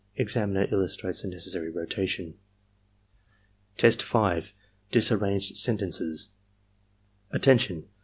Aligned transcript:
(Examiner 0.15 0.65
illustrates 0.71 1.21
the 1.21 1.27
necessary 1.27 1.69
rotation.) 1.69 2.33
Test 3.77 4.01
5.— 4.01 4.51
^Disarranged 4.91 5.57
Sentences 5.57 6.29
"Attention! 7.31 7.87